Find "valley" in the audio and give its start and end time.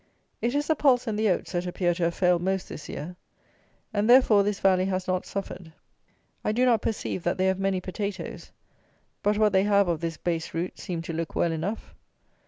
4.59-4.85